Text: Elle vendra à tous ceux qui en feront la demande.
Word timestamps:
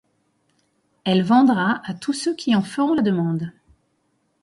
Elle 1.03 1.21
vendra 1.21 1.79
à 1.85 1.93
tous 1.93 2.13
ceux 2.13 2.33
qui 2.35 2.55
en 2.55 2.63
feront 2.63 2.95
la 2.95 3.03
demande. 3.03 3.53